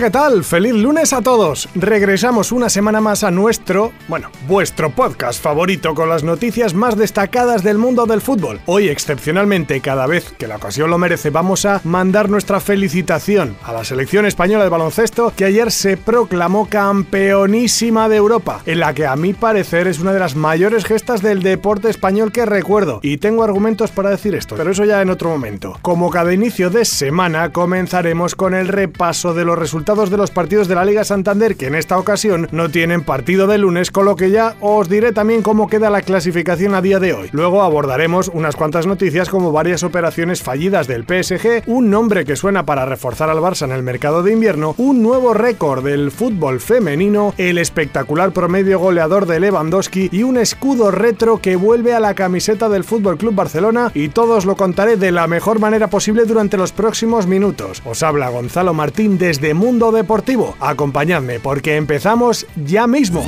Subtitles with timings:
[0.00, 0.44] ¿Qué tal?
[0.44, 1.68] Feliz lunes a todos.
[1.74, 7.64] Regresamos una semana más a nuestro, bueno, vuestro podcast favorito con las noticias más destacadas
[7.64, 8.60] del mundo del fútbol.
[8.66, 13.72] Hoy, excepcionalmente, cada vez que la ocasión lo merece, vamos a mandar nuestra felicitación a
[13.72, 19.04] la selección española de baloncesto que ayer se proclamó campeonísima de Europa, en la que
[19.04, 23.00] a mi parecer es una de las mayores gestas del deporte español que recuerdo.
[23.02, 25.76] Y tengo argumentos para decir esto, pero eso ya en otro momento.
[25.82, 30.68] Como cada inicio de semana, comenzaremos con el repaso de los resultados de los partidos
[30.68, 34.16] de la Liga Santander, que en esta ocasión no tienen partido de lunes, con lo
[34.16, 37.30] que ya os diré también cómo queda la clasificación a día de hoy.
[37.32, 42.66] Luego abordaremos unas cuantas noticias como varias operaciones fallidas del PSG, un nombre que suena
[42.66, 47.32] para reforzar al Barça en el mercado de invierno, un nuevo récord del fútbol femenino,
[47.38, 52.68] el espectacular promedio goleador de Lewandowski y un escudo retro que vuelve a la camiseta
[52.68, 56.72] del Fútbol Club Barcelona y todos lo contaré de la mejor manera posible durante los
[56.72, 57.80] próximos minutos.
[57.86, 60.56] Os habla Gonzalo Martín desde mundo deportivo.
[60.60, 63.24] Acompañadme porque empezamos ya mismo.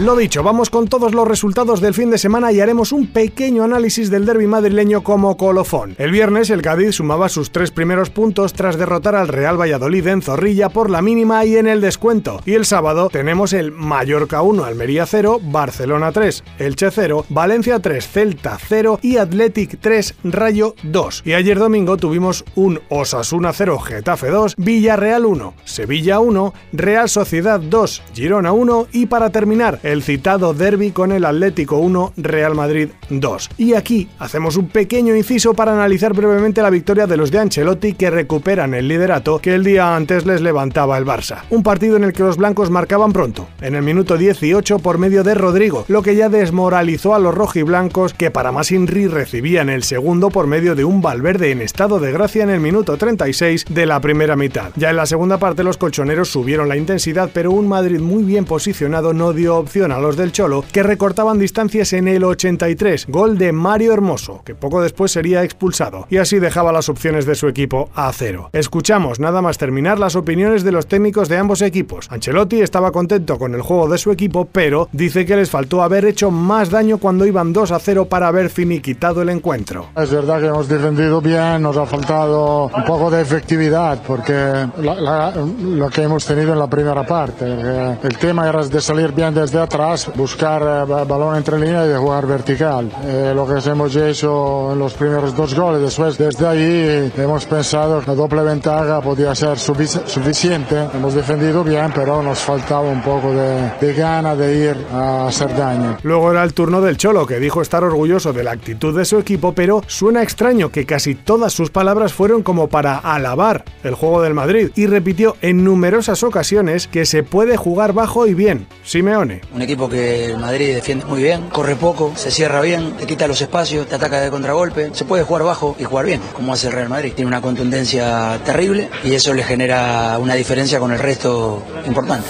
[0.00, 3.64] Lo dicho, vamos con todos los resultados del fin de semana y haremos un pequeño
[3.64, 5.94] análisis del derby madrileño como colofón.
[5.98, 10.22] El viernes el Cádiz sumaba sus tres primeros puntos tras derrotar al Real Valladolid en
[10.22, 12.40] Zorrilla por la mínima y en el descuento.
[12.46, 18.08] Y el sábado tenemos el Mallorca 1, Almería 0, Barcelona 3, Elche 0, Valencia 3,
[18.08, 21.24] Celta 0 y Athletic 3, Rayo 2.
[21.26, 27.60] Y ayer domingo tuvimos un Osasuna 0, Getafe 2, Villarreal 1, Sevilla 1, Real Sociedad
[27.60, 32.90] 2, Girona 1 y para terminar el citado derby con el Atlético 1, Real Madrid
[33.10, 33.50] 2.
[33.58, 37.94] Y aquí hacemos un pequeño inciso para analizar brevemente la victoria de los de Ancelotti
[37.94, 41.42] que recuperan el liderato que el día antes les levantaba el Barça.
[41.50, 45.24] Un partido en el que los blancos marcaban pronto, en el minuto 18 por medio
[45.24, 49.82] de Rodrigo, lo que ya desmoralizó a los rojiblancos que para más Inri recibían el
[49.82, 53.86] segundo por medio de un Valverde en estado de gracia en el minuto 36 de
[53.86, 54.70] la primera mitad.
[54.76, 58.44] Ya en la segunda parte los colchoneros subieron la intensidad, pero un Madrid muy bien
[58.44, 63.38] posicionado no dio opción a los del Cholo, que recortaban distancias en el 83, gol
[63.38, 67.48] de Mario Hermoso, que poco después sería expulsado, y así dejaba las opciones de su
[67.48, 68.50] equipo a cero.
[68.52, 72.08] Escuchamos nada más terminar las opiniones de los técnicos de ambos equipos.
[72.10, 76.04] Ancelotti estaba contento con el juego de su equipo, pero dice que les faltó haber
[76.04, 79.86] hecho más daño cuando iban 2 a 0 para haber finiquitado el encuentro.
[79.96, 85.88] Es verdad que hemos defendido bien, nos ha faltado un poco de efectividad, porque lo
[85.88, 89.69] que hemos tenido en la primera parte, el tema era de salir bien desde atrás
[89.70, 92.90] atrás, buscar eh, balón entre líneas y jugar vertical.
[93.04, 98.00] Eh, lo que hemos hecho en los primeros dos goles, después desde ahí hemos pensado
[98.00, 100.88] que la doble ventaja podía ser suficiente.
[100.92, 105.56] Hemos defendido bien, pero nos faltaba un poco de, de gana de ir a hacer
[105.56, 105.98] daño.
[106.02, 109.18] Luego era el turno del Cholo, que dijo estar orgulloso de la actitud de su
[109.18, 114.20] equipo, pero suena extraño que casi todas sus palabras fueron como para alabar el juego
[114.20, 118.66] del Madrid y repitió en numerosas ocasiones que se puede jugar bajo y bien.
[118.82, 123.06] Simeone un equipo que el Madrid defiende muy bien, corre poco, se cierra bien, te
[123.06, 124.90] quita los espacios, te ataca de contragolpe.
[124.92, 127.12] Se puede jugar bajo y jugar bien, como hace el Real Madrid.
[127.14, 132.28] Tiene una contundencia terrible y eso le genera una diferencia con el resto importante.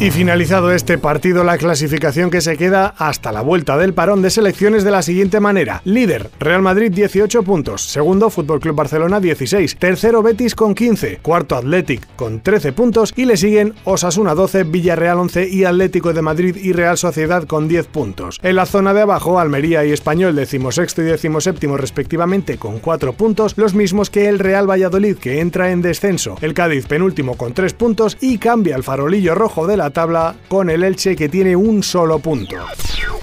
[0.00, 4.30] Y finalizado este partido, la clasificación que se queda hasta la vuelta del parón de
[4.30, 5.82] selecciones de la siguiente manera.
[5.84, 7.82] Líder, Real Madrid 18 puntos.
[7.82, 9.76] Segundo, Fútbol Club Barcelona 16.
[9.76, 11.18] Tercero, Betis con 15.
[11.18, 13.12] Cuarto, Athletic con 13 puntos.
[13.14, 17.68] Y le siguen Osasuna 12, Villarreal 11 y Atlético de Madrid y Real Sociedad con
[17.68, 18.40] 10 puntos.
[18.42, 23.58] En la zona de abajo, Almería y Español decimosexto y decimoséptimo respectivamente con 4 puntos,
[23.58, 26.38] los mismos que el Real Valladolid que entra en descenso.
[26.40, 30.70] El Cádiz penúltimo con 3 puntos y cambia el farolillo rojo de la tabla con
[30.70, 32.56] el Elche que tiene un solo punto.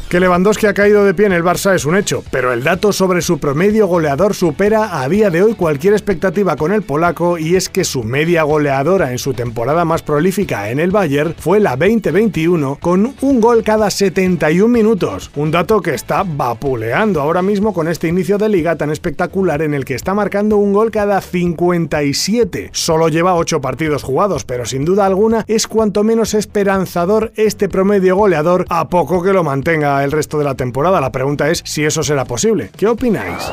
[0.10, 2.94] Que Lewandowski ha caído de pie en el Barça es un hecho, pero el dato
[2.94, 7.58] sobre su promedio goleador supera a día de hoy cualquier expectativa con el polaco y
[7.58, 11.76] es que su media goleadora en su temporada más prolífica en el Bayern fue la
[11.76, 17.90] 2021 con un gol cada 71 minutos, un dato que está vapuleando ahora mismo con
[17.90, 22.70] este inicio de liga tan espectacular en el que está marcando un gol cada 57.
[22.72, 28.16] Solo lleva 8 partidos jugados, pero sin duda alguna es cuanto menos esperanzador este promedio
[28.16, 31.02] goleador a poco que lo mantenga el resto de la temporada.
[31.02, 32.70] La pregunta es si eso será posible.
[32.78, 33.52] ¿Qué opináis?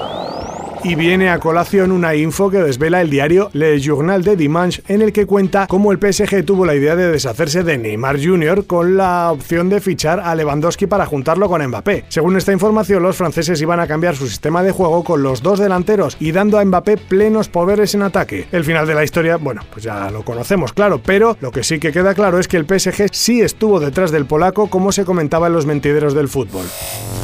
[0.86, 5.00] Y viene a colación una info que desvela el diario Le Journal de Dimanche en
[5.00, 8.66] el que cuenta cómo el PSG tuvo la idea de deshacerse de Neymar Jr.
[8.66, 12.04] con la opción de fichar a Lewandowski para juntarlo con Mbappé.
[12.08, 15.58] Según esta información, los franceses iban a cambiar su sistema de juego con los dos
[15.58, 18.46] delanteros y dando a Mbappé plenos poderes en ataque.
[18.52, 21.78] El final de la historia, bueno, pues ya lo conocemos, claro, pero lo que sí
[21.78, 25.46] que queda claro es que el PSG sí estuvo detrás del polaco como se comentaba
[25.46, 26.66] en los mentideros del fútbol.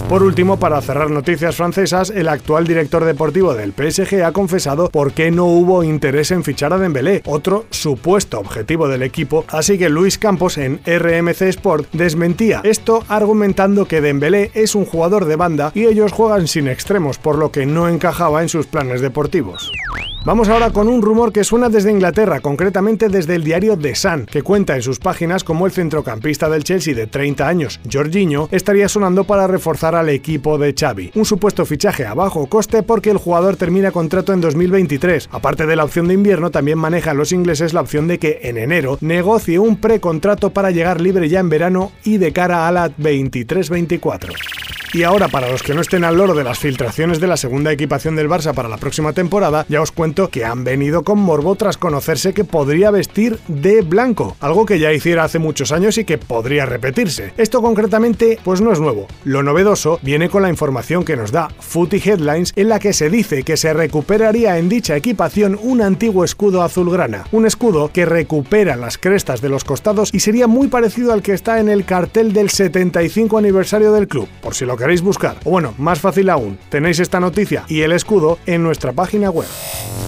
[0.09, 5.13] Por último, para cerrar noticias francesas, el actual director deportivo del PSG ha confesado por
[5.13, 9.89] qué no hubo interés en fichar a Dembélé, otro supuesto objetivo del equipo, así que
[9.89, 15.73] Luis Campos en RMC Sport desmentía esto argumentando que Dembélé es un jugador de banda
[15.75, 19.71] y ellos juegan sin extremos, por lo que no encajaba en sus planes deportivos.
[20.23, 24.27] Vamos ahora con un rumor que suena desde Inglaterra, concretamente desde el diario The Sun,
[24.27, 28.87] que cuenta en sus páginas cómo el centrocampista del Chelsea de 30 años, Jorginho, estaría
[28.91, 31.13] sonando para reforzar al equipo de Xavi.
[31.15, 35.29] Un supuesto fichaje a bajo coste porque el jugador termina contrato en 2023.
[35.33, 38.59] Aparte de la opción de invierno, también manejan los ingleses la opción de que en
[38.59, 42.91] enero negocie un precontrato para llegar libre ya en verano y de cara a la
[42.97, 44.35] 23-24.
[44.93, 47.71] Y ahora, para los que no estén al loro de las filtraciones de la segunda
[47.71, 51.55] equipación del Barça para la próxima temporada, ya os cuento que han venido con morbo
[51.55, 56.05] tras conocerse que podría vestir de blanco, algo que ya hiciera hace muchos años y
[56.05, 57.33] que podría repetirse.
[57.37, 59.07] Esto concretamente, pues no es nuevo.
[59.23, 63.11] Lo novedoso viene con la información que nos da Footy Headlines, en la que se
[63.11, 68.77] dice que se recuperaría en dicha equipación un antiguo escudo azulgrana, un escudo que recupera
[68.77, 72.33] las crestas de los costados y sería muy parecido al que está en el cartel
[72.33, 75.37] del 75 aniversario del club, por si lo queréis buscar.
[75.45, 79.47] O bueno, más fácil aún, tenéis esta noticia y el escudo en nuestra página web.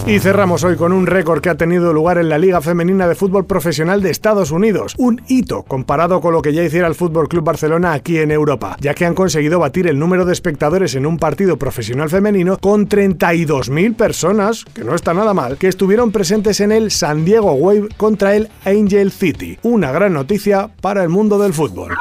[0.07, 3.15] Y cerramos hoy con un récord que ha tenido lugar en la Liga Femenina de
[3.15, 7.29] Fútbol Profesional de Estados Unidos, un hito comparado con lo que ya hiciera el Fútbol
[7.29, 11.05] Club Barcelona aquí en Europa, ya que han conseguido batir el número de espectadores en
[11.05, 16.59] un partido profesional femenino con 32.000 personas, que no está nada mal, que estuvieron presentes
[16.59, 19.57] en el San Diego Wave contra el Angel City.
[19.63, 21.93] Una gran noticia para el mundo del fútbol.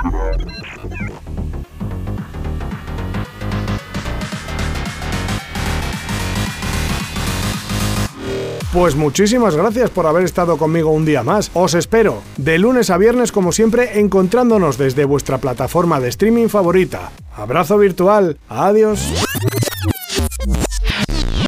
[8.73, 11.51] Pues muchísimas gracias por haber estado conmigo un día más.
[11.53, 17.13] Os espero de lunes a viernes como siempre encontrándonos desde vuestra plataforma de streaming favorita.
[17.37, 18.39] Abrazo virtual.
[18.49, 19.13] Adiós.